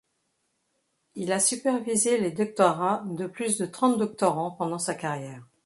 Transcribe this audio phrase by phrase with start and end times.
[1.13, 5.45] Il a supervisé les doctorats de plus de trente doctorants pendant sa carrière.